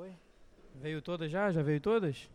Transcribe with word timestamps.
Foi? 0.00 0.16
Veio 0.76 1.02
todas 1.02 1.30
já? 1.30 1.52
Já 1.52 1.60
veio 1.60 1.78
todas? 1.78 2.30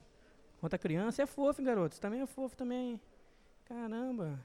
Quanta 0.60 0.78
criança? 0.78 1.24
É 1.24 1.26
fofo, 1.26 1.60
hein, 1.60 1.66
garoto? 1.66 1.96
Você 1.96 2.00
também 2.00 2.22
é 2.22 2.28
fofo 2.28 2.56
também. 2.56 3.02
Caramba. 3.68 4.40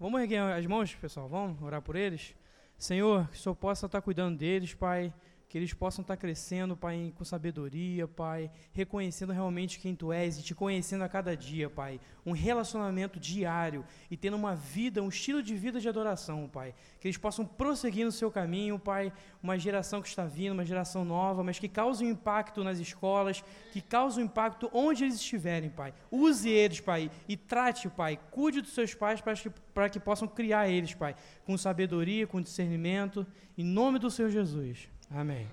Vamos 0.00 0.20
erguer 0.20 0.40
as 0.40 0.66
mãos, 0.66 0.92
pessoal? 0.96 1.28
Vamos 1.28 1.62
orar 1.62 1.80
por 1.80 1.94
eles? 1.94 2.34
Senhor, 2.76 3.28
que 3.28 3.36
o 3.36 3.38
Senhor 3.38 3.54
possa 3.54 3.86
estar 3.86 4.02
cuidando 4.02 4.36
deles, 4.36 4.74
Pai 4.74 5.14
que 5.48 5.56
eles 5.56 5.72
possam 5.72 6.02
estar 6.02 6.16
crescendo, 6.16 6.76
Pai, 6.76 7.10
com 7.16 7.24
sabedoria, 7.24 8.06
Pai, 8.06 8.50
reconhecendo 8.70 9.32
realmente 9.32 9.78
quem 9.78 9.94
Tu 9.94 10.12
és 10.12 10.38
e 10.38 10.42
te 10.42 10.54
conhecendo 10.54 11.04
a 11.04 11.08
cada 11.08 11.34
dia, 11.34 11.70
Pai. 11.70 11.98
Um 12.26 12.32
relacionamento 12.32 13.18
diário 13.18 13.82
e 14.10 14.16
tendo 14.16 14.36
uma 14.36 14.54
vida, 14.54 15.02
um 15.02 15.08
estilo 15.08 15.42
de 15.42 15.56
vida 15.56 15.80
de 15.80 15.88
adoração, 15.88 16.46
Pai. 16.52 16.74
Que 17.00 17.08
eles 17.08 17.16
possam 17.16 17.46
prosseguir 17.46 18.04
no 18.04 18.12
seu 18.12 18.30
caminho, 18.30 18.78
Pai. 18.78 19.10
Uma 19.42 19.58
geração 19.58 20.02
que 20.02 20.08
está 20.08 20.26
vindo, 20.26 20.52
uma 20.52 20.66
geração 20.66 21.02
nova, 21.02 21.42
mas 21.42 21.58
que 21.58 21.68
cause 21.68 22.04
um 22.04 22.10
impacto 22.10 22.62
nas 22.62 22.78
escolas, 22.78 23.42
que 23.72 23.80
cause 23.80 24.20
um 24.20 24.24
impacto 24.24 24.68
onde 24.70 25.04
eles 25.04 25.14
estiverem, 25.14 25.70
Pai. 25.70 25.94
Use 26.10 26.46
eles, 26.46 26.78
Pai, 26.78 27.10
e 27.26 27.38
trate, 27.38 27.88
Pai. 27.88 28.20
Cuide 28.30 28.60
dos 28.60 28.74
seus 28.74 28.94
pais 28.94 29.22
para 29.22 29.32
que, 29.32 29.48
para 29.48 29.88
que 29.88 29.98
possam 29.98 30.28
criar 30.28 30.68
eles, 30.68 30.92
Pai, 30.92 31.16
com 31.46 31.56
sabedoria, 31.56 32.26
com 32.26 32.42
discernimento. 32.42 33.26
Em 33.56 33.64
nome 33.64 33.98
do 33.98 34.10
Senhor 34.10 34.30
Jesus. 34.30 34.97
Amém. 35.10 35.46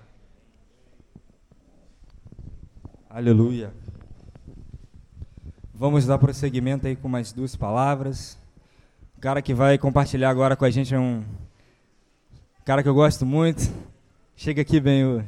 Aleluia. 3.10 3.74
Vamos 5.74 6.06
dar 6.06 6.18
prosseguimento 6.18 6.86
aí 6.86 6.96
com 6.96 7.08
mais 7.08 7.32
duas 7.32 7.56
palavras. 7.56 8.38
O 9.18 9.22
cara 9.22 9.42
que 9.42 9.54
vai 9.54 9.78
compartilhar 9.78 10.30
agora 10.30 10.58
com 10.58 10.66
a 10.66 10.70
gente 10.70 10.94
é 10.94 11.00
um 11.00 11.24
cara 12.66 12.84
que 12.84 12.90
eu 12.90 12.94
gosto 12.94 13.26
muito. 13.26 13.72
Chega 14.36 14.62
aqui, 14.62 14.82
bem. 14.82 15.26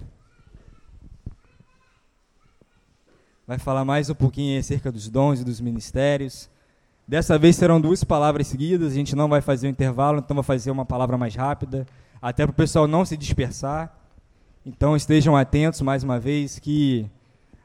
Vai 3.48 3.58
falar 3.58 3.86
mais 3.86 4.10
um 4.10 4.16
pouquinho 4.16 4.60
acerca 4.60 4.92
dos 4.92 5.08
dons 5.10 5.40
e 5.40 5.46
dos 5.46 5.62
ministérios. 5.62 6.50
Dessa 7.08 7.40
vez 7.40 7.56
serão 7.56 7.80
duas 7.80 8.04
palavras 8.04 8.48
seguidas, 8.48 8.92
a 8.92 8.96
gente 8.96 9.16
não 9.16 9.30
vai 9.30 9.40
fazer 9.40 9.68
um 9.68 9.72
intervalo, 9.72 10.20
então 10.20 10.36
vai 10.36 10.44
fazer 10.44 10.70
uma 10.70 10.86
palavra 10.86 11.18
mais 11.18 11.34
rápida, 11.34 11.88
até 12.22 12.46
para 12.46 12.52
o 12.52 12.56
pessoal 12.56 12.86
não 12.86 13.06
se 13.06 13.16
dispersar. 13.16 14.07
Então 14.68 14.98
estejam 14.98 15.34
atentos 15.38 15.80
mais 15.80 16.04
uma 16.04 16.20
vez 16.20 16.60
que 16.60 17.10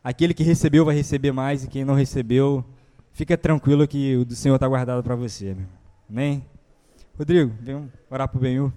aquele 0.05 0.33
que 0.33 0.45
recebeu 0.45 0.85
vai 0.85 0.95
receber 0.95 1.33
mais 1.33 1.65
e 1.65 1.69
quem 1.69 1.85
não 1.85 1.95
recebeu, 1.95 2.65
fica 3.13 3.37
tranquilo 3.37 3.89
que 3.89 4.15
o 4.19 4.25
do 4.25 4.37
Senhor 4.37 4.55
está 4.55 4.69
guardado 4.69 5.03
para 5.03 5.17
você. 5.17 5.57
Amém? 6.09 6.47
Rodrigo, 7.19 7.53
vem 7.61 7.91
orar 8.09 8.29
para 8.29 8.39
o 8.39 8.41
Benhu. 8.41 8.73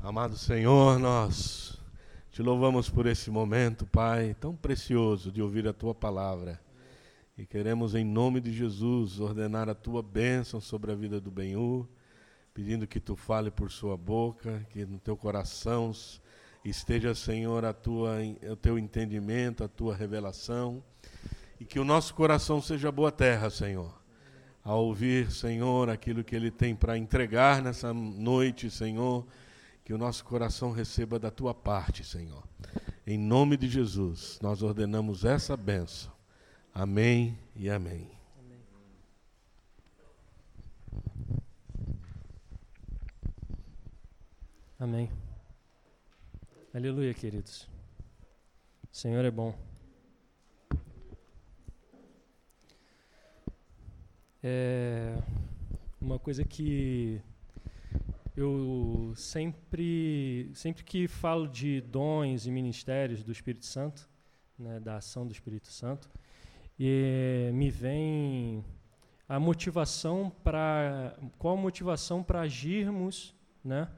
Amado 0.00 0.36
Senhor, 0.36 1.00
nós 1.00 1.82
te 2.30 2.42
louvamos 2.42 2.88
por 2.88 3.06
esse 3.06 3.28
momento, 3.28 3.84
Pai, 3.86 4.36
tão 4.38 4.54
precioso 4.54 5.32
de 5.32 5.42
ouvir 5.42 5.66
a 5.66 5.72
tua 5.72 5.96
palavra. 5.96 6.63
E 7.36 7.44
queremos, 7.44 7.96
em 7.96 8.04
nome 8.04 8.40
de 8.40 8.52
Jesus, 8.52 9.18
ordenar 9.18 9.68
a 9.68 9.74
tua 9.74 10.00
bênção 10.00 10.60
sobre 10.60 10.92
a 10.92 10.94
vida 10.94 11.20
do 11.20 11.32
Benhu, 11.32 11.88
pedindo 12.54 12.86
que 12.86 13.00
tu 13.00 13.16
fale 13.16 13.50
por 13.50 13.72
sua 13.72 13.96
boca, 13.96 14.64
que 14.70 14.86
no 14.86 15.00
teu 15.00 15.16
coração 15.16 15.90
esteja, 16.64 17.12
Senhor, 17.12 17.64
a 17.64 17.72
tua, 17.72 18.18
o 18.48 18.54
teu 18.54 18.78
entendimento, 18.78 19.64
a 19.64 19.68
tua 19.68 19.96
revelação, 19.96 20.80
e 21.58 21.64
que 21.64 21.80
o 21.80 21.84
nosso 21.84 22.14
coração 22.14 22.62
seja 22.62 22.92
boa 22.92 23.10
terra, 23.10 23.50
Senhor. 23.50 23.92
Ao 24.62 24.84
ouvir, 24.84 25.32
Senhor, 25.32 25.90
aquilo 25.90 26.22
que 26.22 26.36
Ele 26.36 26.52
tem 26.52 26.72
para 26.72 26.96
entregar 26.96 27.60
nessa 27.60 27.92
noite, 27.92 28.70
Senhor, 28.70 29.26
que 29.84 29.92
o 29.92 29.98
nosso 29.98 30.24
coração 30.24 30.70
receba 30.70 31.18
da 31.18 31.32
tua 31.32 31.52
parte, 31.52 32.04
Senhor. 32.04 32.44
Em 33.04 33.18
nome 33.18 33.56
de 33.56 33.68
Jesus, 33.68 34.38
nós 34.40 34.62
ordenamos 34.62 35.24
essa 35.24 35.56
bênção 35.56 36.13
Amém 36.76 37.38
e 37.54 37.70
amém. 37.70 38.10
Amém. 44.76 45.08
Aleluia, 46.74 47.14
queridos. 47.14 47.68
O 48.90 48.96
Senhor 48.96 49.24
é 49.24 49.30
bom. 49.30 49.56
É 54.42 55.16
uma 56.00 56.18
coisa 56.18 56.44
que 56.44 57.22
eu 58.36 59.12
sempre, 59.14 60.50
sempre 60.54 60.82
que 60.82 61.06
falo 61.06 61.46
de 61.46 61.80
dons 61.82 62.46
e 62.46 62.50
ministérios 62.50 63.22
do 63.22 63.30
Espírito 63.30 63.64
Santo, 63.64 64.10
né, 64.58 64.80
da 64.80 64.96
ação 64.96 65.24
do 65.24 65.32
Espírito 65.32 65.68
Santo, 65.68 66.10
e 66.78 67.50
me 67.52 67.70
vem 67.70 68.64
a 69.28 69.38
motivação 69.38 70.30
para 70.42 71.16
qual 71.38 71.56
a 71.56 71.60
motivação 71.60 72.22
para 72.22 72.40
agirmos, 72.40 73.34
né? 73.64 73.88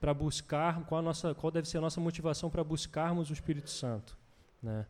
Para 0.00 0.12
buscar 0.12 0.84
qual 0.86 0.98
a 0.98 1.02
nossa 1.02 1.34
qual 1.34 1.50
deve 1.50 1.68
ser 1.68 1.78
a 1.78 1.80
nossa 1.80 2.00
motivação 2.00 2.50
para 2.50 2.64
buscarmos 2.64 3.30
o 3.30 3.32
Espírito 3.32 3.70
Santo, 3.70 4.18
né? 4.62 4.86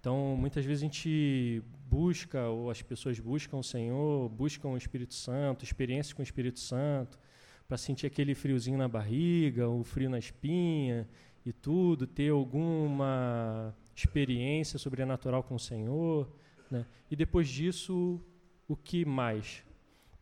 Então, 0.00 0.36
muitas 0.36 0.64
vezes 0.66 0.82
a 0.82 0.86
gente 0.86 1.62
busca 1.88 2.48
ou 2.48 2.70
as 2.70 2.82
pessoas 2.82 3.18
buscam 3.18 3.56
o 3.56 3.62
Senhor, 3.62 4.28
buscam 4.28 4.68
o 4.68 4.76
Espírito 4.76 5.14
Santo, 5.14 5.64
experiências 5.64 6.12
com 6.12 6.20
o 6.20 6.22
Espírito 6.22 6.60
Santo, 6.60 7.18
para 7.66 7.78
sentir 7.78 8.06
aquele 8.06 8.34
friozinho 8.34 8.76
na 8.76 8.86
barriga, 8.86 9.66
o 9.66 9.82
frio 9.82 10.10
na 10.10 10.18
espinha 10.18 11.08
e 11.44 11.54
tudo, 11.54 12.06
ter 12.06 12.30
alguma 12.30 13.74
experiência 13.96 14.78
sobrenatural 14.78 15.42
com 15.42 15.54
o 15.54 15.58
Senhor. 15.58 16.30
Né? 16.70 16.86
E 17.10 17.16
depois 17.16 17.48
disso, 17.48 18.20
o 18.68 18.76
que 18.76 19.04
mais? 19.04 19.62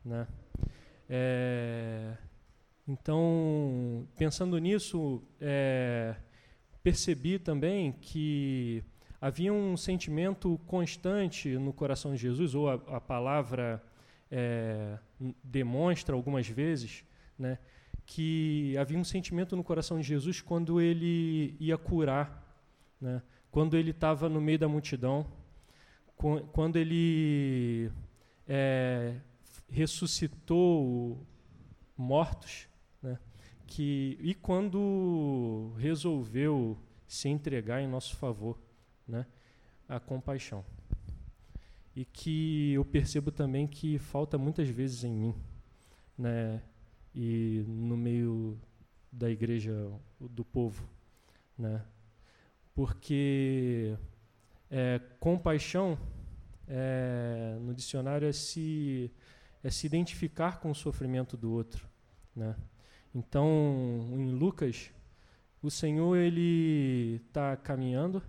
Né? 0.04 0.26
É, 1.08 2.16
então, 2.86 4.06
pensando 4.16 4.58
nisso, 4.58 5.22
é, 5.40 6.16
percebi 6.82 7.38
também 7.38 7.92
que 7.92 8.82
havia 9.20 9.52
um 9.52 9.76
sentimento 9.76 10.58
constante 10.66 11.56
no 11.56 11.72
coração 11.72 12.12
de 12.12 12.18
Jesus, 12.20 12.54
ou 12.54 12.68
a, 12.68 12.74
a 12.74 13.00
palavra 13.00 13.82
é, 14.30 14.98
demonstra 15.44 16.14
algumas 16.16 16.48
vezes, 16.48 17.04
né, 17.38 17.58
que 18.04 18.76
havia 18.76 18.98
um 18.98 19.04
sentimento 19.04 19.54
no 19.54 19.62
coração 19.62 20.00
de 20.00 20.06
Jesus 20.06 20.40
quando 20.40 20.80
ele 20.80 21.54
ia 21.60 21.78
curar, 21.78 22.42
né, 23.00 23.22
quando 23.50 23.76
ele 23.76 23.90
estava 23.90 24.28
no 24.28 24.40
meio 24.40 24.58
da 24.58 24.66
multidão, 24.66 25.26
quando 26.16 26.76
ele 26.76 27.90
é, 28.46 29.16
ressuscitou 29.68 31.26
mortos, 31.96 32.68
né? 33.02 33.18
que, 33.66 34.18
e 34.20 34.34
quando 34.34 35.72
resolveu 35.78 36.78
se 37.06 37.28
entregar 37.28 37.80
em 37.80 37.88
nosso 37.88 38.16
favor, 38.16 38.58
né? 39.06 39.26
a 39.88 39.98
compaixão. 39.98 40.64
E 41.94 42.04
que 42.04 42.72
eu 42.72 42.84
percebo 42.84 43.30
também 43.30 43.66
que 43.66 43.98
falta 43.98 44.38
muitas 44.38 44.68
vezes 44.68 45.04
em 45.04 45.12
mim, 45.12 45.34
né? 46.16 46.62
e 47.14 47.64
no 47.66 47.96
meio 47.96 48.58
da 49.10 49.30
igreja 49.30 49.90
do 50.18 50.44
povo, 50.44 50.88
né? 51.58 51.84
porque 52.74 53.96
é, 54.74 54.98
compaixão, 55.20 55.98
é, 56.66 57.58
no 57.60 57.74
dicionário, 57.74 58.26
é 58.26 58.32
se, 58.32 59.12
é 59.62 59.68
se 59.68 59.86
identificar 59.86 60.60
com 60.60 60.70
o 60.70 60.74
sofrimento 60.74 61.36
do 61.36 61.52
outro. 61.52 61.86
Né? 62.34 62.56
Então, 63.14 63.46
em 64.12 64.30
Lucas, 64.30 64.90
o 65.62 65.70
Senhor 65.70 66.16
ele 66.16 67.20
está 67.26 67.54
caminhando 67.54 68.22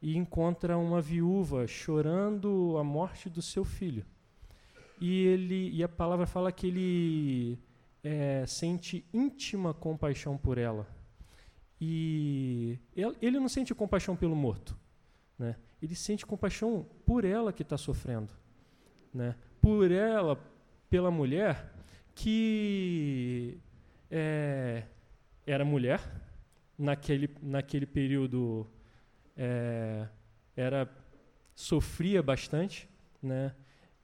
e 0.00 0.16
encontra 0.16 0.78
uma 0.78 1.02
viúva 1.02 1.66
chorando 1.66 2.78
a 2.78 2.84
morte 2.84 3.28
do 3.28 3.42
seu 3.42 3.62
filho. 3.62 4.06
E 4.98 5.26
ele 5.26 5.70
e 5.70 5.84
a 5.84 5.88
palavra 5.88 6.26
fala 6.26 6.50
que 6.50 6.66
ele 6.68 7.58
é, 8.02 8.46
sente 8.46 9.04
íntima 9.12 9.74
compaixão 9.74 10.38
por 10.38 10.56
ela. 10.56 10.88
E 11.78 12.78
ele 13.20 13.38
não 13.38 13.48
sente 13.48 13.74
compaixão 13.74 14.16
pelo 14.16 14.34
morto, 14.34 14.74
né? 15.38 15.56
Ele 15.84 15.94
sente 15.94 16.24
compaixão 16.24 16.86
por 17.04 17.24
ela 17.24 17.52
que 17.52 17.62
está 17.62 17.76
sofrendo, 17.76 18.32
né? 19.12 19.34
por 19.60 19.90
ela, 19.90 20.38
pela 20.88 21.10
mulher 21.10 21.72
que 22.14 23.58
é, 24.10 24.84
era 25.46 25.64
mulher, 25.64 26.00
naquele, 26.78 27.28
naquele 27.42 27.86
período 27.86 28.66
é, 29.36 30.06
era 30.56 30.88
sofria 31.54 32.22
bastante, 32.22 32.88
né? 33.22 33.54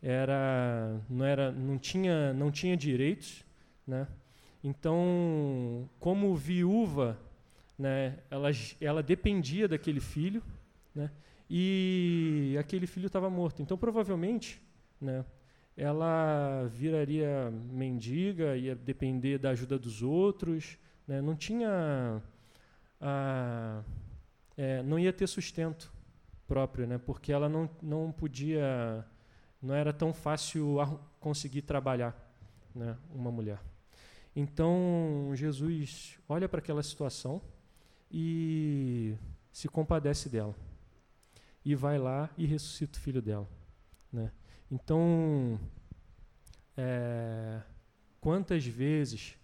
era, 0.03 1.01
não, 1.09 1.25
era, 1.25 1.51
não, 1.53 1.79
tinha, 1.79 2.33
não 2.33 2.51
tinha 2.51 2.77
direitos, 2.77 3.45
né? 3.87 4.07
Então, 4.63 5.89
como 5.99 6.35
viúva, 6.37 7.19
né, 7.79 8.19
ela, 8.31 8.51
ela 8.81 9.03
dependia 9.03 9.67
daquele 9.67 10.01
filho, 10.01 10.43
né, 10.95 11.11
e 11.53 12.57
aquele 12.61 12.87
filho 12.87 13.09
estava 13.09 13.29
morto. 13.29 13.61
Então, 13.61 13.77
provavelmente, 13.77 14.63
né, 15.01 15.25
ela 15.77 16.69
viraria 16.69 17.51
mendiga, 17.51 18.57
ia 18.57 18.77
depender 18.77 19.37
da 19.39 19.51
ajuda 19.51 19.77
dos 19.77 20.01
outros, 20.01 20.79
né, 21.09 21.21
não 21.21 21.35
tinha, 21.35 22.23
a, 23.01 23.83
é, 24.57 24.81
não 24.85 24.97
ia 24.97 25.13
ter 25.13 25.27
sustento 25.27 25.93
próprio, 26.47 26.87
né, 26.87 26.99
porque 26.99 27.33
ela 27.33 27.49
não, 27.49 27.69
não 27.83 28.13
podia, 28.13 29.05
não 29.61 29.75
era 29.75 29.93
tão 29.93 30.13
fácil 30.13 30.77
conseguir 31.19 31.63
trabalhar, 31.63 32.15
né, 32.73 32.97
uma 33.13 33.33
mulher. 33.33 33.61
Então 34.37 35.33
Jesus 35.35 36.17
olha 36.29 36.49
para 36.49 36.61
aquela 36.61 36.85
situação 36.85 37.43
e 38.09 39.17
se 39.51 39.67
compadece 39.69 40.29
dela 40.29 40.55
e 41.65 41.75
vai 41.75 41.99
lá 41.99 42.31
e 42.37 42.47
ressuscita 42.47 42.99
o 42.99 43.03
filho 43.03 43.21
dela, 43.21 43.49
né? 44.13 44.33
Então, 44.71 45.59
é, 46.77 47.61
quantas 48.21 48.65
vezes 48.65 49.37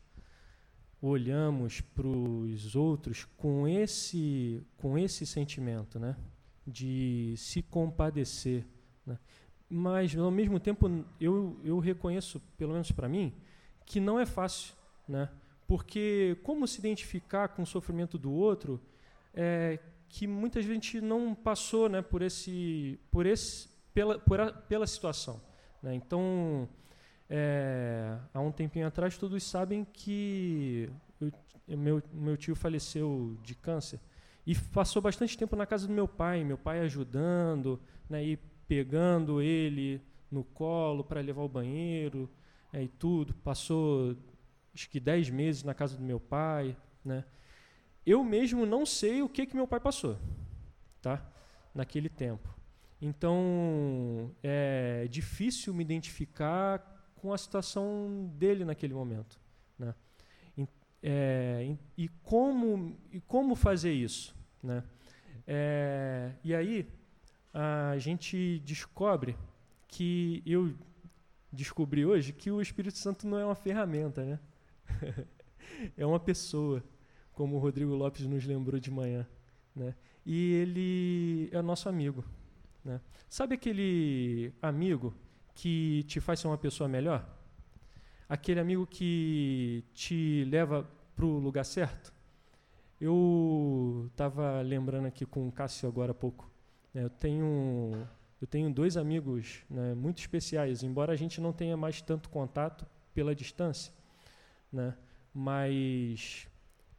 olhamos 1.01 1.81
para 1.81 2.07
os 2.07 2.75
outros 2.75 3.25
com 3.37 3.69
esse 3.69 4.65
com 4.77 4.97
esse 4.99 5.27
sentimento, 5.27 5.99
né? 5.99 6.17
De 6.67 7.35
se 7.37 7.63
compadecer, 7.63 8.67
né? 9.05 9.19
Mas 9.69 10.17
ao 10.17 10.31
mesmo 10.31 10.59
tempo 10.59 10.89
eu 11.21 11.61
eu 11.65 11.79
reconheço, 11.79 12.41
pelo 12.57 12.73
menos 12.73 12.91
para 12.93 13.09
mim, 13.09 13.35
que 13.85 14.01
não 14.01 14.19
é 14.19 14.27
fácil, 14.27 14.75
né? 15.09 15.29
Porque 15.67 16.39
como 16.43 16.67
se 16.67 16.79
identificar 16.79 17.49
com 17.49 17.63
o 17.63 17.67
sofrimento 17.67 18.17
do 18.17 18.33
outro, 18.33 18.81
é, 19.35 19.79
que 20.09 20.27
muitas 20.27 20.65
vezes 20.65 20.71
a 20.71 20.83
gente 20.83 21.01
não 21.01 21.35
passou, 21.35 21.89
né, 21.89 22.03
por 22.03 22.23
esse, 22.23 22.99
por 23.11 23.27
esse, 23.27 23.69
pela, 23.93 24.19
por 24.19 24.41
a, 24.41 24.53
pela 24.53 24.87
situação, 24.87 25.41
né? 25.83 25.95
Então, 25.95 26.69
é, 27.29 28.17
há 28.33 28.41
um 28.41 28.53
tempinho 28.53 28.87
atrás 28.87 29.19
todos 29.19 29.43
sabem 29.43 29.85
que 29.85 30.89
eu, 31.21 31.33
meu 31.77 32.03
meu 32.13 32.37
tio 32.37 32.55
faleceu 32.55 33.37
de 33.43 33.55
câncer 33.55 33.99
e 34.47 34.55
passou 34.55 35.03
bastante 35.03 35.37
tempo 35.37 35.57
na 35.57 35.67
casa 35.67 35.89
do 35.89 35.93
meu 35.93 36.07
pai, 36.07 36.45
meu 36.45 36.57
pai 36.57 36.81
ajudando, 36.81 37.81
né, 38.09 38.25
e 38.25 38.37
pegando 38.69 39.43
ele 39.43 40.01
no 40.31 40.45
colo 40.45 41.03
para 41.03 41.21
levar 41.21 41.43
ao 41.43 41.49
banheiro, 41.49 42.31
é, 42.73 42.83
e 42.83 42.89
tudo. 42.89 43.35
Passou 43.35 44.17
acho 44.75 44.91
que 44.91 45.01
10 45.01 45.31
meses 45.31 45.63
na 45.63 45.75
casa 45.75 45.97
do 45.97 46.03
meu 46.03 46.21
pai, 46.21 46.77
né? 47.05 47.25
Eu 48.07 48.23
mesmo 48.23 48.65
não 48.65 48.87
sei 48.87 49.21
o 49.21 49.29
que 49.29 49.47
que 49.47 49.57
meu 49.57 49.67
pai 49.67 49.81
passou, 49.81 50.17
tá? 51.03 51.27
Naquele 51.75 52.09
tempo. 52.09 52.49
Então, 53.03 54.31
é 54.43 55.07
difícil 55.11 55.75
me 55.75 55.83
identificar 55.83 56.79
com 57.17 57.33
a 57.33 57.39
situação 57.39 58.31
dele 58.39 58.65
naquele 58.65 58.95
momento, 58.95 59.39
né? 59.79 59.95
É, 61.03 61.77
e 61.97 62.09
como 62.23 62.99
e 63.13 63.21
como 63.21 63.55
fazer 63.55 63.93
isso, 63.93 64.35
né? 64.63 64.83
É, 65.47 66.33
e 66.43 66.55
aí 66.55 66.89
a 67.53 67.97
gente 67.99 68.59
descobre 68.65 69.37
que 69.87 70.43
eu 70.45 70.75
descobri 71.53 72.05
hoje 72.05 72.33
que 72.33 72.51
o 72.51 72.61
Espírito 72.61 72.99
Santo 72.99 73.27
não 73.27 73.39
é 73.39 73.45
uma 73.45 73.55
ferramenta, 73.55 74.25
né? 74.25 74.41
é 75.97 76.05
uma 76.05 76.19
pessoa, 76.19 76.83
como 77.37 77.57
o 77.57 77.59
Rodrigo 77.59 77.95
Lopes 77.95 78.27
nos 78.27 78.47
lembrou 78.47 78.81
de 78.81 78.91
manhã, 78.91 79.27
né? 79.75 79.95
E 80.25 80.55
ele 80.55 81.51
é 81.53 81.61
nosso 81.61 81.87
amigo, 81.87 82.25
né? 82.83 82.99
Sabe 83.29 83.55
aquele 83.55 84.53
amigo 84.61 85.15
que 85.55 86.03
te 86.09 86.19
faz 86.19 86.41
ser 86.41 86.49
uma 86.49 86.57
pessoa 86.57 86.89
melhor? 86.89 87.29
Aquele 88.27 88.59
amigo 88.59 88.87
que 88.87 89.85
te 89.93 90.45
leva 90.51 90.89
para 91.15 91.27
o 91.27 91.39
lugar 91.39 91.65
certo? 91.65 92.13
Eu 92.99 94.09
estava 94.11 94.63
lembrando 94.63 95.07
aqui 95.07 95.27
com 95.27 95.47
o 95.47 95.53
Cássio 95.53 95.87
agora 95.87 96.13
há 96.13 96.15
pouco. 96.15 96.51
Né? 96.95 97.05
Eu 97.05 97.11
tenho 97.11 98.09
eu 98.41 98.47
tenho 98.47 98.73
dois 98.73 98.97
amigos 98.97 99.63
né, 99.69 99.95
muito 99.95 100.19
especiais, 100.19 100.83
embora 100.83 101.13
a 101.13 101.17
gente 101.17 101.41
não 101.41 101.53
tenha 101.53 101.77
mais 101.77 102.01
tanto 102.01 102.29
contato 102.31 102.87
pela 103.15 103.35
distância, 103.35 103.93
né, 104.71 104.95
mas 105.33 106.47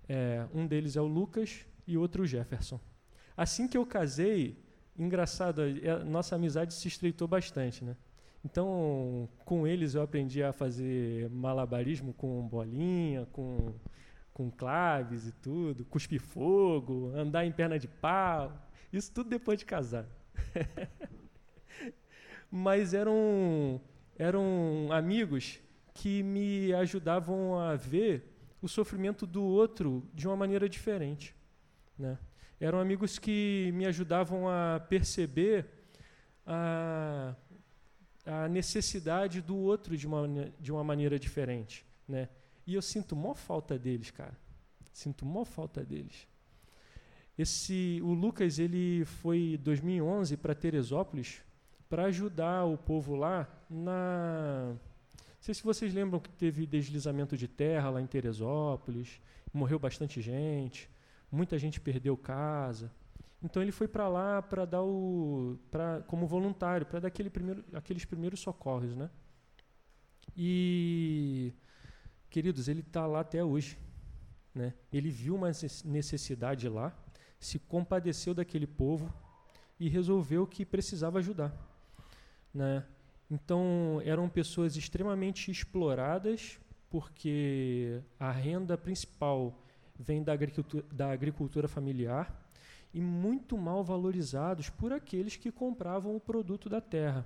é, 0.07 0.45
um 0.53 0.65
deles 0.65 0.95
é 0.95 1.01
o 1.01 1.07
Lucas 1.07 1.65
e 1.85 1.97
outro 1.97 2.23
o 2.23 2.25
Jefferson. 2.25 2.79
Assim 3.35 3.67
que 3.67 3.77
eu 3.77 3.85
casei, 3.85 4.57
engraçado, 4.97 5.61
a 5.61 6.03
nossa 6.03 6.35
amizade 6.35 6.73
se 6.73 6.87
estreitou 6.87 7.27
bastante, 7.27 7.83
né? 7.83 7.95
Então, 8.43 9.27
com 9.45 9.67
eles 9.67 9.93
eu 9.93 10.01
aprendi 10.01 10.41
a 10.41 10.53
fazer 10.53 11.29
malabarismo 11.29 12.13
com 12.13 12.47
bolinha, 12.47 13.25
com, 13.31 13.73
com 14.33 14.49
claves 14.49 15.27
e 15.27 15.31
tudo, 15.33 15.83
cuspir 15.85 16.21
fogo, 16.21 17.11
andar 17.15 17.45
em 17.45 17.51
perna 17.51 17.77
de 17.77 17.87
pau, 17.87 18.53
isso 18.91 19.11
tudo 19.11 19.29
depois 19.29 19.59
de 19.59 19.65
casar. 19.65 20.07
mas 22.49 22.93
eram, 22.93 23.81
eram 24.17 24.87
amigos 24.91 25.59
que 25.93 26.23
me 26.23 26.73
ajudavam 26.73 27.59
a 27.59 27.75
ver 27.75 28.36
o 28.61 28.67
sofrimento 28.67 29.25
do 29.25 29.43
outro 29.43 30.07
de 30.13 30.27
uma 30.27 30.35
maneira 30.35 30.67
diferente. 30.67 31.35
Né? 31.97 32.17
Eram 32.59 32.79
amigos 32.79 33.19
que 33.19 33.71
me 33.73 33.85
ajudavam 33.85 34.49
a 34.49 34.79
perceber 34.79 35.65
a, 36.45 37.35
a 38.25 38.47
necessidade 38.47 39.41
do 39.41 39.55
outro 39.55 39.95
de 39.95 40.07
uma, 40.07 40.51
de 40.59 40.71
uma 40.71 40.83
maneira 40.83 41.19
diferente. 41.19 41.85
Né? 42.07 42.29
E 42.65 42.73
eu 42.73 42.81
sinto 42.81 43.15
mó 43.15 43.33
falta 43.33 43.77
deles, 43.77 44.11
cara. 44.11 44.37
Sinto 44.91 45.25
mó 45.25 45.45
falta 45.45 45.85
deles. 45.85 46.27
Esse, 47.37 47.99
o 48.03 48.13
Lucas 48.13 48.57
ele 48.57 49.05
foi 49.05 49.53
em 49.53 49.57
2011 49.57 50.35
para 50.37 50.55
Teresópolis 50.55 51.43
para 51.87 52.05
ajudar 52.05 52.65
o 52.65 52.77
povo 52.77 53.15
lá 53.15 53.47
na. 53.69 54.75
Sei 55.47 55.53
se 55.53 55.63
vocês 55.63 55.93
lembram 55.93 56.19
que 56.19 56.29
teve 56.29 56.67
deslizamento 56.67 57.37
de 57.37 57.47
terra 57.47 57.89
lá 57.89 58.01
em 58.01 58.05
Teresópolis, 58.05 59.21
morreu 59.53 59.79
bastante 59.79 60.21
gente, 60.21 60.89
muita 61.31 61.57
gente 61.57 61.79
perdeu 61.79 62.17
casa. 62.17 62.91
Então 63.41 63.61
ele 63.61 63.71
foi 63.71 63.87
para 63.87 64.09
lá 64.09 64.41
para 64.41 64.65
dar 64.65 64.83
o, 64.83 65.57
pra, 65.71 66.01
como 66.01 66.27
voluntário, 66.27 66.85
para 66.85 66.99
dar 66.99 67.07
aquele 67.07 67.29
primeiro, 67.29 67.63
aqueles 67.71 68.03
primeiros 68.03 68.41
socorros, 68.41 68.93
né? 68.93 69.09
E 70.35 71.53
queridos, 72.29 72.67
ele 72.67 72.81
está 72.81 73.07
lá 73.07 73.21
até 73.21 73.41
hoje, 73.41 73.79
né? 74.53 74.73
Ele 74.91 75.09
viu 75.09 75.35
uma 75.35 75.47
necessidade 75.85 76.67
lá, 76.67 76.93
se 77.39 77.57
compadeceu 77.57 78.33
daquele 78.33 78.67
povo 78.67 79.09
e 79.79 79.87
resolveu 79.87 80.45
que 80.45 80.65
precisava 80.65 81.19
ajudar. 81.19 81.55
Né? 82.53 82.83
Então, 83.29 84.01
eram 84.05 84.29
pessoas 84.29 84.75
extremamente 84.75 85.51
exploradas, 85.51 86.59
porque 86.89 88.01
a 88.19 88.31
renda 88.31 88.77
principal 88.77 89.61
vem 89.99 90.23
da 90.23 90.33
agricultura, 90.33 90.85
da 90.91 91.11
agricultura 91.11 91.67
familiar 91.67 92.47
e 92.93 93.01
muito 93.01 93.57
mal 93.57 93.83
valorizados 93.83 94.69
por 94.69 94.93
aqueles 94.93 95.35
que 95.35 95.51
compravam 95.51 96.15
o 96.15 96.19
produto 96.19 96.69
da 96.69 96.79
terra. 96.79 97.25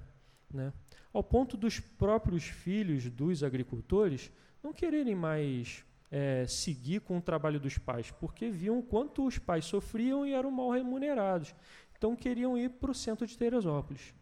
Né? 0.49 0.73
Ao 1.13 1.23
ponto 1.23 1.55
dos 1.55 1.79
próprios 1.79 2.43
filhos 2.43 3.09
dos 3.09 3.43
agricultores 3.43 4.31
não 4.63 4.73
quererem 4.73 5.15
mais 5.15 5.85
é, 6.09 6.45
seguir 6.47 7.01
com 7.01 7.17
o 7.17 7.21
trabalho 7.21 7.59
dos 7.59 7.77
pais, 7.77 8.11
porque 8.11 8.49
viam 8.49 8.81
quanto 8.81 9.25
os 9.25 9.37
pais 9.37 9.65
sofriam 9.65 10.25
e 10.25 10.33
eram 10.33 10.51
mal 10.51 10.71
remunerados. 10.71 11.53
Então 11.97 12.15
queriam 12.15 12.57
ir 12.57 12.69
para 12.69 12.91
o 12.91 12.95
centro 12.95 13.25
de 13.25 13.37
Teresópolis. 13.37 14.13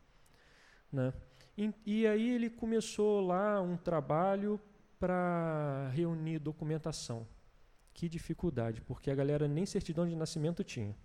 Né? 0.91 1.13
E, 1.59 1.73
e 1.85 2.07
aí 2.07 2.29
ele 2.29 2.49
começou 2.49 3.19
lá 3.19 3.61
um 3.61 3.75
trabalho 3.75 4.57
para 4.97 5.89
reunir 5.93 6.39
documentação. 6.39 7.27
Que 7.93 8.07
dificuldade, 8.07 8.79
porque 8.79 9.11
a 9.11 9.15
galera 9.15 9.45
nem 9.45 9.65
certidão 9.65 10.07
de 10.07 10.15
nascimento 10.15 10.63
tinha. 10.63 10.95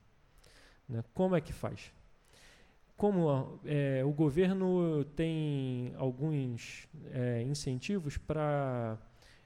Né? 0.88 1.02
Como 1.12 1.34
é 1.34 1.40
que 1.40 1.52
faz? 1.52 1.92
Como 2.96 3.58
é, 3.64 4.04
o 4.04 4.12
governo 4.12 5.04
tem 5.16 5.92
alguns 5.96 6.86
é, 7.10 7.42
incentivos 7.42 8.16
para 8.16 8.96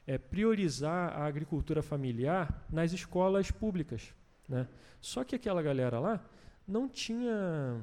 é, 0.06 0.18
priorizar 0.18 1.18
a 1.18 1.24
agricultura 1.24 1.82
familiar 1.82 2.66
nas 2.70 2.92
escolas 2.92 3.50
públicas. 3.50 4.14
Né? 4.46 4.68
Só 5.00 5.24
que 5.24 5.34
aquela 5.34 5.62
galera 5.62 5.98
lá 5.98 6.22
não 6.66 6.86
tinha, 6.86 7.82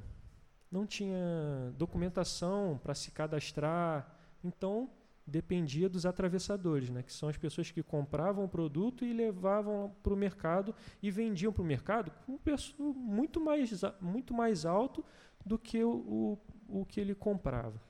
não 0.71 0.85
tinha 0.85 1.73
documentação 1.77 2.79
para 2.81 2.93
se 2.93 3.11
cadastrar, 3.11 4.15
então 4.43 4.89
dependia 5.27 5.89
dos 5.89 6.05
atravessadores, 6.05 6.89
né, 6.89 7.01
que 7.01 7.11
são 7.11 7.27
as 7.27 7.37
pessoas 7.37 7.71
que 7.71 7.81
compravam 7.81 8.45
o 8.45 8.49
produto 8.49 9.03
e 9.03 9.11
levavam 9.11 9.95
para 10.03 10.13
o 10.13 10.17
mercado 10.17 10.75
e 11.01 11.09
vendiam 11.09 11.51
para 11.51 11.63
o 11.63 11.65
mercado 11.65 12.11
com 12.25 12.33
um 12.33 12.37
preço 12.37 12.75
muito 12.93 13.41
mais, 13.41 13.81
muito 13.99 14.33
mais 14.33 14.65
alto 14.65 15.03
do 15.43 15.57
que 15.57 15.83
o, 15.83 16.37
o, 16.69 16.81
o 16.81 16.85
que 16.85 16.99
ele 16.99 17.15
comprava. 17.15 17.81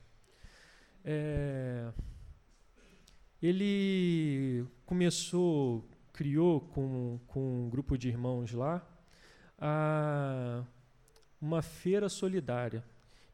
É, 1.04 1.92
ele 3.40 4.66
começou, 4.86 5.86
criou 6.12 6.60
com, 6.60 7.20
com 7.26 7.66
um 7.66 7.68
grupo 7.68 7.98
de 7.98 8.08
irmãos 8.08 8.52
lá 8.52 8.86
a, 9.58 10.64
uma 11.46 11.62
feira 11.62 12.08
solidária. 12.08 12.82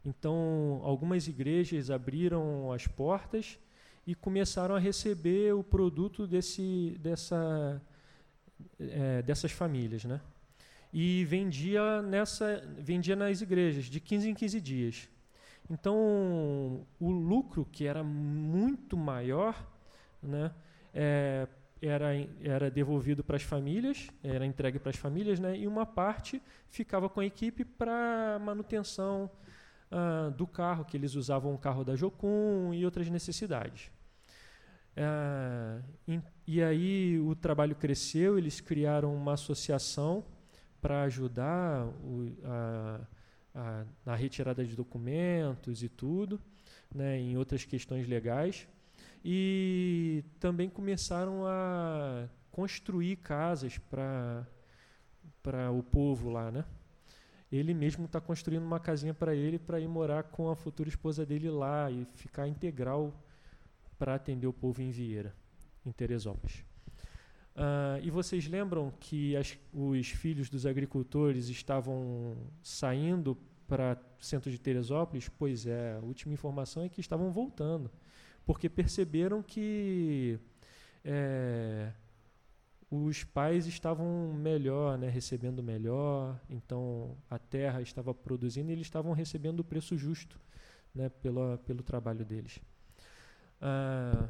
Então, 0.04 0.80
algumas 0.82 1.26
igrejas 1.26 1.90
abriram 1.90 2.70
as 2.72 2.86
portas 2.86 3.58
e 4.06 4.14
começaram 4.14 4.74
a 4.74 4.78
receber 4.78 5.54
o 5.54 5.62
produto 5.64 6.26
desse, 6.26 6.98
dessa, 7.00 7.80
é, 8.78 9.22
dessas 9.22 9.52
famílias, 9.52 10.04
né? 10.04 10.20
E 10.92 11.24
vendia, 11.24 12.02
nessa, 12.02 12.62
vendia 12.78 13.16
nas 13.16 13.40
igrejas, 13.40 13.86
de 13.86 13.98
15 13.98 14.28
em 14.28 14.34
15 14.34 14.60
dias. 14.60 15.08
Então, 15.70 16.84
o 17.00 17.10
lucro, 17.10 17.66
que 17.72 17.86
era 17.86 18.04
muito 18.04 18.94
maior, 18.94 19.54
né, 20.22 20.52
é, 20.92 21.48
era, 21.82 22.10
era 22.40 22.70
devolvido 22.70 23.24
para 23.24 23.36
as 23.36 23.42
famílias, 23.42 24.08
era 24.22 24.46
entregue 24.46 24.78
para 24.78 24.90
as 24.90 24.96
famílias, 24.96 25.40
né, 25.40 25.58
e 25.58 25.66
uma 25.66 25.84
parte 25.84 26.40
ficava 26.68 27.08
com 27.08 27.18
a 27.18 27.26
equipe 27.26 27.64
para 27.64 28.38
manutenção 28.40 29.28
ah, 29.90 30.32
do 30.36 30.46
carro, 30.46 30.84
que 30.84 30.96
eles 30.96 31.14
usavam 31.16 31.52
o 31.52 31.58
carro 31.58 31.84
da 31.84 31.96
Jocum 31.96 32.72
e 32.72 32.84
outras 32.84 33.10
necessidades. 33.10 33.90
Ah, 34.96 35.80
e 36.46 36.62
aí 36.62 37.18
o 37.18 37.34
trabalho 37.34 37.74
cresceu, 37.74 38.38
eles 38.38 38.60
criaram 38.60 39.14
uma 39.14 39.34
associação 39.34 40.24
para 40.80 41.02
ajudar 41.02 41.86
o, 41.86 42.32
a, 42.44 43.00
a, 43.54 43.84
na 44.04 44.14
retirada 44.14 44.64
de 44.64 44.76
documentos 44.76 45.82
e 45.82 45.88
tudo, 45.88 46.40
né, 46.94 47.18
em 47.18 47.36
outras 47.36 47.64
questões 47.64 48.06
legais. 48.06 48.68
E 49.24 50.24
também 50.40 50.68
começaram 50.68 51.46
a 51.46 52.28
construir 52.50 53.16
casas 53.16 53.78
para 53.78 54.46
o 55.72 55.82
povo 55.82 56.28
lá, 56.30 56.50
né? 56.50 56.64
Ele 57.50 57.74
mesmo 57.74 58.06
está 58.06 58.20
construindo 58.20 58.64
uma 58.64 58.80
casinha 58.80 59.12
para 59.12 59.34
ele 59.34 59.58
para 59.58 59.78
ir 59.78 59.86
morar 59.86 60.24
com 60.24 60.50
a 60.50 60.56
futura 60.56 60.88
esposa 60.88 61.24
dele 61.26 61.50
lá 61.50 61.90
e 61.90 62.06
ficar 62.14 62.48
integral 62.48 63.14
para 63.98 64.14
atender 64.14 64.46
o 64.46 64.52
povo 64.52 64.80
em 64.80 64.90
Vieira, 64.90 65.34
em 65.84 65.92
Teresópolis. 65.92 66.64
Uh, 67.54 68.00
e 68.02 68.10
vocês 68.10 68.48
lembram 68.48 68.90
que 68.98 69.36
as, 69.36 69.58
os 69.72 70.08
filhos 70.08 70.48
dos 70.48 70.64
agricultores 70.64 71.48
estavam 71.48 72.34
saindo 72.62 73.36
para 73.68 73.98
centro 74.18 74.50
de 74.50 74.58
Teresópolis? 74.58 75.28
Pois 75.28 75.66
é, 75.66 75.96
a 75.96 76.04
última 76.04 76.32
informação 76.32 76.82
é 76.82 76.88
que 76.88 77.00
estavam 77.00 77.30
voltando, 77.30 77.90
porque 78.44 78.68
perceberam 78.68 79.42
que 79.42 80.38
é, 81.04 81.92
os 82.90 83.24
pais 83.24 83.66
estavam 83.66 84.32
melhor, 84.34 84.98
né, 84.98 85.08
recebendo 85.08 85.62
melhor, 85.62 86.38
então 86.50 87.16
a 87.30 87.38
terra 87.38 87.80
estava 87.80 88.12
produzindo 88.12 88.70
e 88.70 88.72
eles 88.72 88.86
estavam 88.86 89.12
recebendo 89.12 89.60
o 89.60 89.64
preço 89.64 89.96
justo 89.96 90.38
né, 90.94 91.08
pelo, 91.08 91.56
pelo 91.58 91.82
trabalho 91.82 92.24
deles. 92.24 92.60
Ah, 93.60 94.28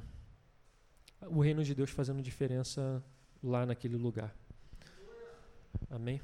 o 1.28 1.40
reino 1.40 1.64
de 1.64 1.74
Deus 1.74 1.90
fazendo 1.90 2.22
diferença 2.22 3.02
lá 3.42 3.66
naquele 3.66 3.96
lugar. 3.96 4.34
Amém? 5.90 6.20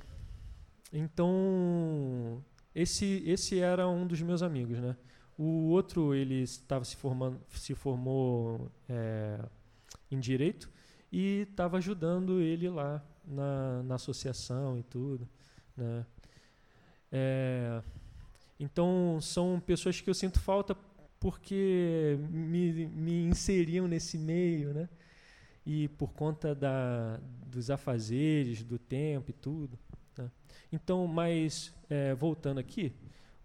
Então, 0.93 2.43
esse, 2.75 3.23
esse 3.27 3.59
era 3.59 3.89
um 3.89 4.07
dos 4.07 4.23
meus 4.23 4.43
amigos, 4.43 4.79
né? 4.79 4.97
O 5.39 5.69
outro, 5.69 6.15
ele 6.15 6.43
estava 6.43 6.85
se 6.85 6.97
formando, 6.97 7.41
se 7.51 7.73
formou 7.73 8.69
é, 8.89 9.39
em 10.11 10.19
direito 10.19 10.69
e 11.13 11.47
estava 11.49 11.77
ajudando 11.77 12.41
ele 12.41 12.69
lá 12.69 13.01
na, 13.25 13.83
na 13.85 13.95
associação 13.95 14.77
e 14.77 14.83
tudo. 14.83 15.29
Né? 15.77 16.05
É, 17.13 17.83
então, 18.59 19.21
são 19.23 19.61
pessoas 19.65 20.01
que 20.01 20.11
eu 20.11 20.15
sinto 20.15 20.41
falta 20.41 20.77
porque 21.21 22.19
me, 22.31 22.87
me 22.87 23.25
inseriam 23.27 23.87
nesse 23.87 24.19
meio, 24.19 24.73
né? 24.73 24.89
E 25.65 25.89
por 25.89 26.13
conta 26.13 26.55
da, 26.55 27.21
dos 27.47 27.71
afazeres, 27.71 28.63
do 28.63 28.79
tempo 28.79 29.31
e 29.31 29.35
tudo. 29.35 29.79
Né? 30.17 30.31
Então, 30.73 31.07
mas 31.07 31.73
é, 31.89 32.15
voltando 32.15 32.59
aqui, 32.59 32.93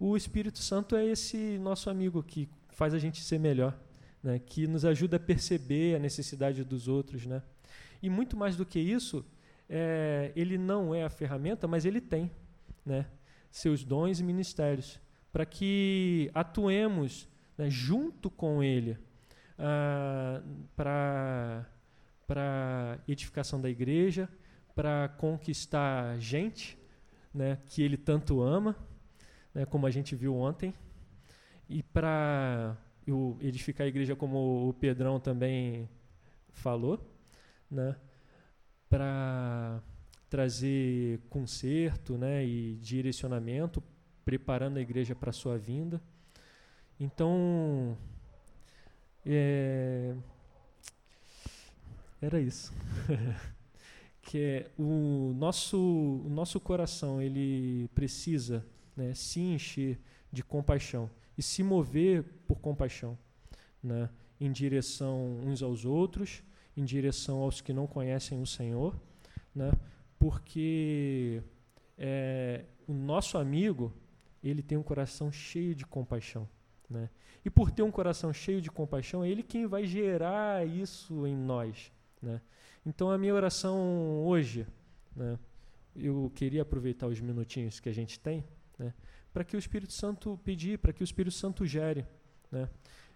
o 0.05 0.17
Espírito 0.17 0.59
Santo 0.59 0.97
é 0.97 1.05
esse 1.05 1.57
nosso 1.59 1.89
amigo 1.89 2.21
que 2.21 2.49
faz 2.71 2.93
a 2.93 2.99
gente 2.99 3.23
ser 3.23 3.39
melhor, 3.39 3.73
né? 4.21 4.37
que 4.37 4.67
nos 4.67 4.83
ajuda 4.83 5.15
a 5.15 5.19
perceber 5.19 5.95
a 5.95 5.99
necessidade 5.99 6.61
dos 6.65 6.89
outros, 6.89 7.25
né? 7.25 7.41
E 8.01 8.09
muito 8.09 8.35
mais 8.35 8.57
do 8.57 8.65
que 8.65 8.77
isso, 8.77 9.25
é, 9.69 10.33
ele 10.35 10.57
não 10.57 10.93
é 10.93 11.05
a 11.05 11.09
ferramenta, 11.09 11.69
mas 11.69 11.85
ele 11.85 12.01
tem 12.01 12.29
né, 12.85 13.05
seus 13.49 13.85
dons 13.85 14.19
e 14.19 14.23
ministérios, 14.25 14.99
para 15.31 15.45
que 15.45 16.29
atuemos 16.33 17.25
né, 17.57 17.69
junto 17.69 18.29
com 18.29 18.61
ele 18.61 18.97
ah, 19.57 20.41
para 20.75 21.65
edificação 23.07 23.61
da 23.61 23.69
igreja, 23.69 24.27
para 24.75 25.07
conquistar 25.17 26.19
gente 26.19 26.77
né, 27.33 27.57
que 27.67 27.81
ele 27.81 27.95
tanto 27.95 28.41
ama, 28.41 28.75
né, 29.53 29.65
como 29.65 29.85
a 29.85 29.91
gente 29.91 30.15
viu 30.15 30.35
ontem, 30.35 30.73
e 31.69 31.81
para 31.81 32.77
edificar 33.41 33.85
a 33.85 33.87
igreja, 33.87 34.15
como 34.15 34.69
o 34.69 34.73
Pedrão 34.73 35.19
também 35.19 35.89
falou 36.49 36.99
né, 37.69 37.95
para 38.89 39.81
trazer 40.29 41.19
conserto 41.29 42.17
né, 42.17 42.45
e 42.45 42.75
direcionamento, 42.75 43.83
preparando 44.23 44.77
a 44.77 44.81
igreja 44.81 45.13
para 45.15 45.29
a 45.29 45.33
sua 45.33 45.57
vinda. 45.57 46.01
Então, 46.99 47.97
é, 49.25 50.15
era 52.21 52.39
isso. 52.39 52.73
que 54.21 54.37
é, 54.37 54.71
o 54.77 55.33
nosso 55.35 55.77
o 55.77 56.29
nosso 56.29 56.59
coração 56.59 57.21
ele 57.21 57.89
precisa 57.93 58.65
né, 58.95 59.13
se 59.13 59.39
encher 59.39 59.99
de 60.31 60.43
compaixão 60.43 61.09
e 61.37 61.41
se 61.41 61.63
mover 61.63 62.23
por 62.47 62.59
compaixão, 62.59 63.17
né, 63.81 64.09
em 64.39 64.51
direção 64.51 65.39
uns 65.43 65.61
aos 65.61 65.85
outros 65.85 66.43
em 66.75 66.83
direção 66.83 67.39
aos 67.39 67.61
que 67.61 67.71
não 67.71 67.85
conhecem 67.87 68.41
o 68.41 68.45
Senhor, 68.45 68.95
né? 69.53 69.71
porque 70.17 71.41
é, 71.97 72.65
o 72.87 72.93
nosso 72.93 73.37
amigo 73.37 73.93
ele 74.43 74.61
tem 74.61 74.77
um 74.77 74.83
coração 74.83 75.31
cheio 75.31 75.75
de 75.75 75.85
compaixão. 75.85 76.47
Né? 76.89 77.09
E 77.45 77.49
por 77.49 77.71
ter 77.71 77.83
um 77.83 77.91
coração 77.91 78.33
cheio 78.33 78.61
de 78.61 78.69
compaixão, 78.71 79.23
é 79.23 79.29
ele 79.29 79.43
quem 79.43 79.67
vai 79.67 79.85
gerar 79.85 80.67
isso 80.67 81.25
em 81.27 81.35
nós. 81.35 81.91
Né? 82.21 82.41
Então, 82.85 83.09
a 83.09 83.17
minha 83.17 83.33
oração 83.33 84.25
hoje, 84.25 84.67
né? 85.15 85.37
eu 85.95 86.31
queria 86.35 86.63
aproveitar 86.63 87.07
os 87.07 87.19
minutinhos 87.21 87.79
que 87.79 87.87
a 87.87 87.93
gente 87.93 88.19
tem, 88.19 88.43
né? 88.83 88.93
para 89.31 89.43
que 89.43 89.55
o 89.55 89.59
Espírito 89.59 89.93
Santo 89.93 90.39
pedir, 90.43 90.77
para 90.77 90.93
que 90.93 91.01
o 91.01 91.05
Espírito 91.05 91.35
Santo 91.35 91.65
gere. 91.65 92.05
Né? 92.51 92.69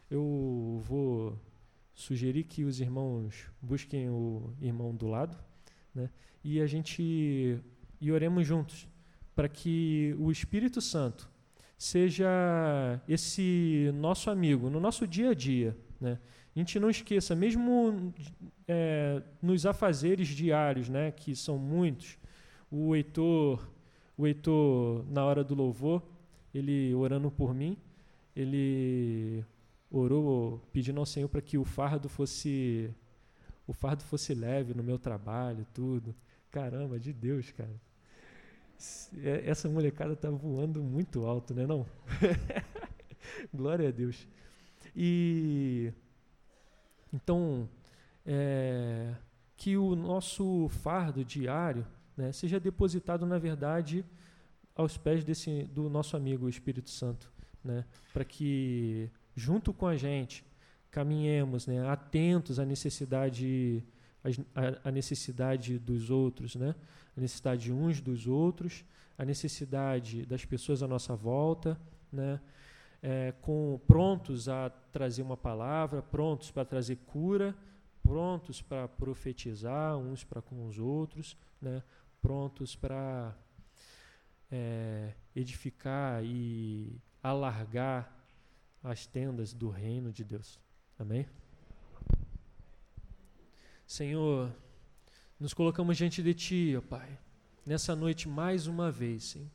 Eu 0.09 0.81
vou 0.83 1.39
sugerir 1.93 2.43
que 2.43 2.63
os 2.63 2.79
irmãos 2.79 3.45
busquem 3.61 4.09
o 4.09 4.53
irmão 4.61 4.95
do 4.95 5.07
lado, 5.07 5.37
né? 5.93 6.09
E 6.43 6.61
a 6.61 6.67
gente 6.67 7.59
e 7.99 8.11
oremos 8.11 8.45
juntos 8.45 8.87
para 9.35 9.49
que 9.49 10.15
o 10.19 10.31
Espírito 10.31 10.79
Santo 10.79 11.27
seja 11.77 12.29
esse 13.07 13.91
nosso 13.95 14.29
amigo 14.29 14.69
no 14.69 14.79
nosso 14.79 15.07
dia 15.07 15.31
a 15.31 15.33
dia, 15.33 15.75
né? 15.99 16.19
A 16.55 16.59
gente 16.59 16.79
não 16.79 16.89
esqueça, 16.89 17.35
mesmo 17.35 18.13
é, 18.67 19.21
nos 19.41 19.65
afazeres 19.65 20.27
diários, 20.29 20.89
né, 20.89 21.11
que 21.11 21.35
são 21.35 21.55
muitos, 21.55 22.17
o 22.71 22.95
Heitor, 22.95 23.69
o 24.17 24.25
Heitor 24.25 25.05
na 25.09 25.23
hora 25.23 25.43
do 25.43 25.53
louvor, 25.53 26.01
ele 26.53 26.93
orando 26.95 27.29
por 27.29 27.53
mim, 27.53 27.77
ele 28.35 29.45
orou 29.91 30.59
pedindo 30.71 30.99
ao 30.99 31.05
Senhor 31.05 31.29
para 31.29 31.41
que 31.41 31.57
o 31.57 31.63
fardo 31.63 32.09
fosse 32.09 32.93
o 33.67 33.73
fardo 33.73 34.03
fosse 34.03 34.33
leve 34.33 34.73
no 34.73 34.81
meu 34.81 34.97
trabalho, 34.97 35.67
tudo. 35.73 36.15
Caramba, 36.49 36.97
de 36.97 37.11
Deus, 37.11 37.51
cara. 37.51 37.81
É, 39.21 39.49
essa 39.49 39.67
molecada 39.67 40.15
tá 40.15 40.29
voando 40.29 40.81
muito 40.81 41.25
alto, 41.25 41.53
né, 41.53 41.67
não? 41.67 41.85
Glória 43.53 43.89
a 43.89 43.91
Deus. 43.91 44.25
E 44.95 45.91
Então, 47.13 47.67
é, 48.25 49.15
que 49.57 49.75
o 49.75 49.95
nosso 49.95 50.69
fardo 50.69 51.25
diário 51.25 51.85
né, 52.17 52.31
seja 52.31 52.59
depositado, 52.59 53.25
na 53.25 53.37
verdade, 53.37 54.03
aos 54.75 54.97
pés 54.97 55.23
desse, 55.23 55.63
do 55.65 55.89
nosso 55.89 56.17
amigo 56.17 56.49
Espírito 56.49 56.89
Santo, 56.89 57.31
né, 57.63 57.85
para 58.11 58.25
que, 58.25 59.09
junto 59.35 59.71
com 59.71 59.85
a 59.85 59.95
gente, 59.95 60.43
caminhemos 60.89 61.67
né, 61.67 61.87
atentos 61.87 62.59
à 62.59 62.65
necessidade, 62.65 63.83
à, 64.55 64.89
à 64.89 64.91
necessidade 64.91 65.77
dos 65.77 66.09
outros, 66.09 66.55
né, 66.55 66.73
a 67.15 67.21
necessidade 67.21 67.71
uns 67.71 68.01
dos 68.01 68.27
outros, 68.27 68.83
a 69.17 69.23
necessidade 69.23 70.25
das 70.25 70.43
pessoas 70.43 70.81
à 70.83 70.87
nossa 70.87 71.15
volta, 71.15 71.79
né, 72.11 72.39
é, 73.01 73.33
com 73.41 73.79
prontos 73.87 74.49
a 74.49 74.69
trazer 74.91 75.21
uma 75.21 75.37
palavra, 75.37 76.01
prontos 76.01 76.51
para 76.51 76.65
trazer 76.65 76.97
cura, 77.07 77.55
prontos 78.01 78.61
para 78.61 78.87
profetizar 78.87 79.97
uns 79.97 80.23
para 80.23 80.41
com 80.41 80.65
os 80.65 80.79
outros, 80.79 81.37
né, 81.61 81.83
prontos 82.21 82.75
para 82.75 83.35
é, 84.51 85.13
edificar 85.35 86.23
e 86.23 86.99
alargar 87.21 88.13
as 88.83 89.05
tendas 89.05 89.53
do 89.53 89.69
reino 89.69 90.11
de 90.11 90.23
Deus. 90.23 90.59
Amém? 90.97 91.27
Senhor, 93.85 94.53
nos 95.39 95.53
colocamos 95.53 95.95
diante 95.97 96.21
de 96.21 96.33
Ti, 96.33 96.75
ó 96.77 96.81
Pai, 96.81 97.17
nessa 97.65 97.95
noite 97.95 98.27
mais 98.27 98.67
uma 98.67 98.91
vez, 98.91 99.23
Senhor. 99.23 99.51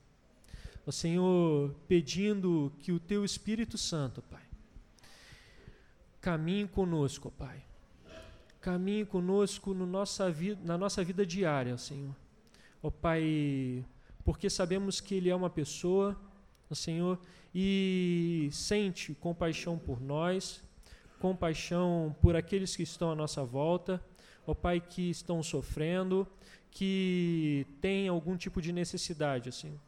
Ó 0.87 0.90
Senhor, 0.90 1.75
pedindo 1.87 2.73
que 2.78 2.92
o 2.92 2.99
Teu 2.99 3.25
Espírito 3.25 3.76
Santo, 3.76 4.23
ó 4.26 4.31
Pai, 4.31 4.42
caminhe 6.21 6.66
conosco, 6.66 7.28
ó 7.28 7.31
Pai. 7.31 7.64
Caminhe 8.61 9.04
conosco 9.04 9.75
no 9.75 9.85
nossa 9.85 10.31
vida, 10.31 10.61
na 10.64 10.78
nossa 10.78 11.02
vida 11.02 11.26
diária, 11.26 11.76
Senhor. 11.76 12.14
Ó 12.82 12.90
Pai, 12.90 13.84
porque 14.24 14.50
sabemos 14.50 15.00
que 15.00 15.14
Ele 15.14 15.30
é 15.30 15.34
uma 15.34 15.50
pessoa, 15.50 16.18
Senhor, 16.74 17.18
e 17.54 18.48
sente 18.50 19.14
compaixão 19.14 19.78
por 19.78 20.00
nós, 20.00 20.62
compaixão 21.20 22.14
por 22.20 22.34
aqueles 22.34 22.74
que 22.74 22.82
estão 22.82 23.10
à 23.10 23.14
nossa 23.14 23.44
volta, 23.44 24.02
ó 24.46 24.54
Pai, 24.54 24.80
que 24.80 25.10
estão 25.10 25.42
sofrendo, 25.42 26.26
que 26.70 27.66
têm 27.80 28.08
algum 28.08 28.36
tipo 28.36 28.60
de 28.60 28.72
necessidade, 28.72 29.48
assim. 29.48 29.78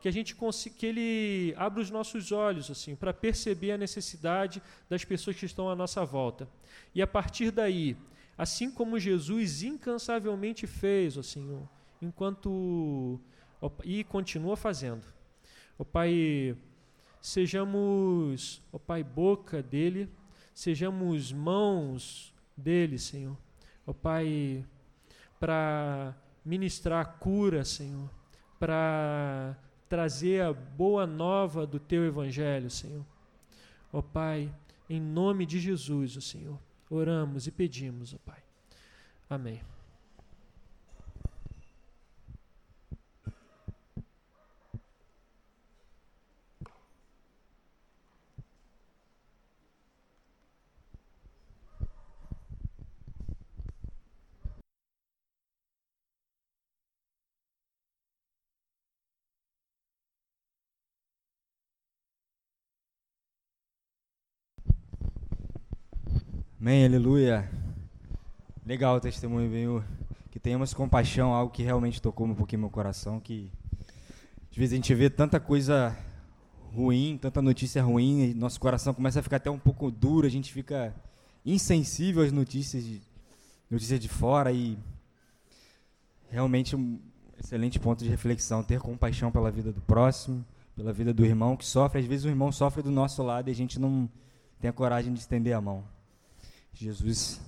Que 0.00 0.08
a 0.08 0.10
gente 0.10 0.34
que 0.76 0.86
ele 0.86 1.54
abra 1.58 1.82
os 1.82 1.90
nossos 1.90 2.32
olhos, 2.32 2.70
assim, 2.70 2.96
para 2.96 3.12
perceber 3.12 3.72
a 3.72 3.78
necessidade 3.78 4.62
das 4.88 5.04
pessoas 5.04 5.36
que 5.36 5.44
estão 5.44 5.68
à 5.68 5.76
nossa 5.76 6.04
volta. 6.06 6.48
E 6.94 7.02
a 7.02 7.06
partir 7.06 7.50
daí, 7.50 7.96
assim 8.36 8.70
como 8.70 8.98
Jesus 8.98 9.62
incansavelmente 9.62 10.66
fez, 10.66 11.18
ó 11.18 11.22
Senhor, 11.22 11.68
enquanto 12.00 13.20
e 13.84 14.04
continua 14.04 14.56
fazendo. 14.56 15.06
Ó 15.78 15.84
Pai, 15.84 16.56
sejamos, 17.20 18.62
ó 18.72 18.78
Pai, 18.78 19.02
boca 19.02 19.62
dele, 19.62 20.08
sejamos 20.54 21.32
mãos 21.32 22.34
dele, 22.56 22.98
Senhor. 22.98 23.36
Ó 23.86 23.92
Pai, 23.92 24.64
para 25.38 26.14
ministrar 26.44 27.18
cura, 27.18 27.64
Senhor, 27.64 28.10
para 28.58 29.56
trazer 29.88 30.42
a 30.42 30.52
boa 30.52 31.06
nova 31.06 31.66
do 31.66 31.80
teu 31.80 32.04
evangelho, 32.04 32.70
Senhor. 32.70 33.04
Ó 33.92 34.00
Pai, 34.00 34.54
em 34.88 35.00
nome 35.00 35.46
de 35.46 35.58
Jesus, 35.58 36.16
ó 36.16 36.20
Senhor, 36.20 36.58
oramos 36.88 37.46
e 37.46 37.50
pedimos, 37.50 38.14
ó 38.14 38.18
Pai. 38.18 38.42
Amém. 39.28 39.60
Amém, 66.62 66.84
aleluia. 66.84 67.50
Legal 68.66 68.96
o 68.96 69.00
testemunho, 69.00 69.48
viu? 69.48 69.84
Que 70.30 70.38
tenhamos 70.38 70.74
compaixão, 70.74 71.32
algo 71.32 71.50
que 71.50 71.62
realmente 71.62 72.02
tocou 72.02 72.26
um 72.26 72.34
pouquinho 72.34 72.60
meu 72.60 72.68
coração, 72.68 73.18
que 73.18 73.50
às 74.50 74.58
vezes 74.58 74.74
a 74.74 74.76
gente 74.76 74.94
vê 74.94 75.08
tanta 75.08 75.40
coisa 75.40 75.96
ruim, 76.74 77.18
tanta 77.18 77.40
notícia 77.40 77.82
ruim, 77.82 78.34
nosso 78.34 78.60
coração 78.60 78.92
começa 78.92 79.20
a 79.20 79.22
ficar 79.22 79.36
até 79.36 79.50
um 79.50 79.58
pouco 79.58 79.90
duro, 79.90 80.26
a 80.26 80.30
gente 80.30 80.52
fica 80.52 80.94
insensível 81.46 82.22
às 82.22 82.30
notícias 82.30 82.84
de, 82.84 83.00
notícias 83.70 83.98
de 83.98 84.08
fora 84.08 84.52
e 84.52 84.78
realmente 86.28 86.76
um 86.76 87.00
excelente 87.42 87.80
ponto 87.80 88.04
de 88.04 88.10
reflexão, 88.10 88.62
ter 88.62 88.80
compaixão 88.80 89.32
pela 89.32 89.50
vida 89.50 89.72
do 89.72 89.80
próximo, 89.80 90.44
pela 90.76 90.92
vida 90.92 91.14
do 91.14 91.24
irmão 91.24 91.56
que 91.56 91.64
sofre, 91.64 92.00
às 92.00 92.06
vezes 92.06 92.26
o 92.26 92.28
irmão 92.28 92.52
sofre 92.52 92.82
do 92.82 92.90
nosso 92.90 93.22
lado 93.22 93.48
e 93.48 93.50
a 93.50 93.56
gente 93.56 93.80
não 93.80 94.06
tem 94.60 94.68
a 94.68 94.74
coragem 94.74 95.10
de 95.14 95.20
estender 95.20 95.56
a 95.56 95.60
mão. 95.62 95.82
Jesus 96.72 97.40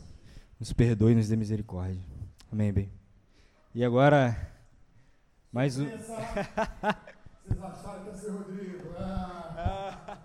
nos 0.59 0.73
perdoe 0.73 1.13
e 1.13 1.15
nos 1.15 1.29
dê 1.29 1.37
misericórdia. 1.37 2.01
Amém, 2.51 2.73
bem. 2.73 2.91
E 3.75 3.85
agora, 3.85 4.37
mais 5.51 5.79
um. 5.79 5.87
Vocês 5.87 6.11
acharam 7.61 8.05
que 8.05 8.11
ia 8.11 8.17
ser 8.17 8.31
Rodrigo? 8.31 8.89
Ah. 8.99 10.19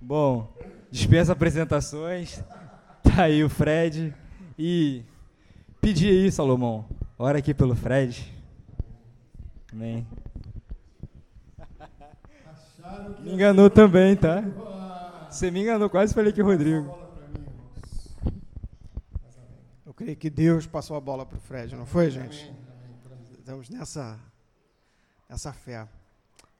Bom, 0.00 0.52
dispensa 0.90 1.32
apresentações. 1.32 2.42
Tá 3.02 3.24
aí 3.24 3.44
o 3.44 3.48
Fred. 3.48 4.14
E 4.58 5.02
pedir 5.80 6.10
aí, 6.10 6.32
Salomão. 6.32 6.84
Ora 7.18 7.38
aqui 7.38 7.52
pelo 7.52 7.74
Fred. 7.74 8.32
Amém. 9.72 10.06
Me 13.20 13.32
enganou 13.32 13.70
também, 13.70 14.16
tá? 14.16 14.42
Você 15.30 15.50
me 15.50 15.62
enganou, 15.62 15.88
quase 15.88 16.12
falei 16.12 16.32
que 16.32 16.42
Rodrigo. 16.42 16.98
Eu 19.86 19.91
creio 20.02 20.16
que 20.16 20.30
Deus 20.30 20.66
passou 20.66 20.96
a 20.96 21.00
bola 21.00 21.24
para 21.24 21.38
o 21.38 21.40
Fred, 21.40 21.76
não 21.76 21.86
foi, 21.86 22.10
gente? 22.10 22.52
Estamos 23.38 23.68
nessa, 23.68 24.18
nessa 25.28 25.52
fé. 25.52 25.86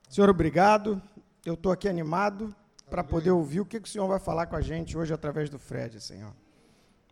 Senhor, 0.09 0.31
obrigado. 0.31 1.03
Eu 1.45 1.55
estou 1.55 1.73
aqui 1.73 1.89
animado 1.89 2.55
para 2.89 3.03
poder 3.03 3.33
ouvir 3.33 3.59
o 3.59 3.67
que, 3.67 3.81
que 3.81 3.89
o 3.89 3.91
Senhor 3.91 4.07
vai 4.07 4.21
falar 4.21 4.47
com 4.47 4.55
a 4.55 4.61
gente 4.61 4.97
hoje 4.97 5.13
através 5.13 5.51
do 5.51 5.59
Fred, 5.59 6.01
Senhor. 6.01 6.33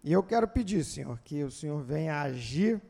E 0.05 0.13
eu 0.13 0.23
quero 0.23 0.47
pedir, 0.47 0.85
Senhor, 0.85 1.19
que 1.25 1.43
o 1.43 1.51
Senhor 1.51 1.83
venha 1.83 2.21
agir, 2.21 2.81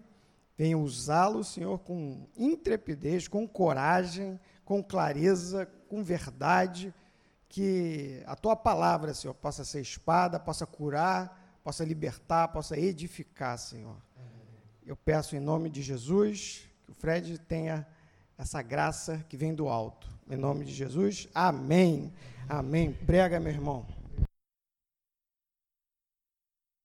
venha 0.59 0.76
usá-lo, 0.76 1.42
Senhor, 1.42 1.79
com 1.79 2.26
intrepidez, 2.37 3.26
com 3.26 3.48
coragem, 3.48 4.38
com 4.66 4.83
clareza, 4.83 5.66
com 5.88 6.03
verdade, 6.03 6.92
que 7.48 8.22
a 8.26 8.37
tua 8.37 8.55
palavra, 8.55 9.14
Senhor, 9.14 9.33
possa 9.33 9.64
ser 9.64 9.81
espada, 9.81 10.38
possa 10.38 10.66
curar, 10.66 11.39
possa 11.62 11.85
libertar, 11.85 12.49
possa 12.49 12.79
edificar, 12.79 13.59
Senhor. 13.59 13.96
Eu 14.85 14.96
peço 14.96 15.37
em 15.37 15.40
nome 15.40 15.68
de 15.70 15.83
Jesus 15.83 16.68
que 16.85 16.90
o 16.90 16.94
Fred 16.94 17.38
tenha 17.38 17.87
essa 18.37 18.62
graça 18.62 19.25
que 19.29 19.37
vem 19.37 19.55
do 19.55 19.68
alto. 19.68 20.09
Em 20.29 20.37
nome 20.37 20.64
de 20.64 20.73
Jesus, 20.73 21.29
amém. 21.35 22.12
Amém. 22.49 22.92
Prega, 22.92 23.38
meu 23.38 23.53
irmão. 23.53 24.00